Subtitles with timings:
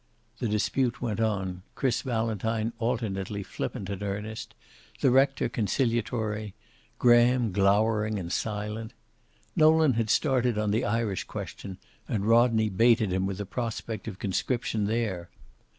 [0.39, 4.55] The dispute went on, Chris Valentine alternately flippant and earnest,
[4.99, 6.55] the rector conciliatory,
[6.97, 8.93] Graham glowering and silent.
[9.55, 11.77] Nolan had started on the Irish question,
[12.07, 15.29] and Rodney baited him with the prospect of conscription there.